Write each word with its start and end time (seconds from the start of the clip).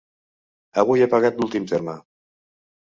Avui 0.85 1.05
he 1.05 1.11
pagat 1.13 1.39
l'últim 1.39 1.69
terme. 1.75 1.99